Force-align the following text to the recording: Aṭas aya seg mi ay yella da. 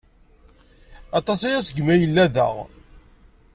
Aṭas 1.19 1.41
aya 1.47 1.61
seg 1.67 1.77
mi 1.83 1.91
ay 1.93 1.99
yella 2.01 2.25
da. 2.33 2.47